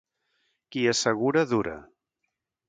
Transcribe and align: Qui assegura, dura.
Qui 0.75 0.85
assegura, 0.93 1.45
dura. 1.53 1.77